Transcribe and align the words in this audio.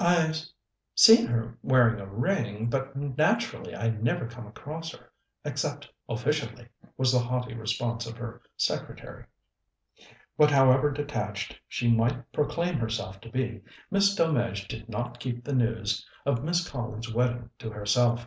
"I've 0.00 0.36
seen 0.96 1.28
her 1.28 1.56
wearing 1.62 2.00
a 2.00 2.06
ring, 2.08 2.68
but, 2.68 2.96
naturally, 2.96 3.76
I 3.76 3.90
never 3.90 4.26
come 4.26 4.44
across 4.44 4.90
her 4.92 5.12
except 5.44 5.88
officially," 6.08 6.66
was 6.96 7.12
the 7.12 7.20
haughty 7.20 7.54
response 7.54 8.04
of 8.04 8.16
her 8.16 8.42
secretary. 8.56 9.26
But 10.36 10.50
however 10.50 10.90
detached 10.90 11.60
she 11.68 11.88
might 11.88 12.32
proclaim 12.32 12.78
herself 12.78 13.20
to 13.20 13.28
be, 13.30 13.62
Miss 13.88 14.16
Delmege 14.16 14.66
did 14.66 14.88
not 14.88 15.20
keep 15.20 15.44
the 15.44 15.54
news 15.54 16.04
of 16.26 16.42
Miss 16.42 16.68
Collins's 16.68 17.14
wedding 17.14 17.48
to 17.60 17.70
herself. 17.70 18.26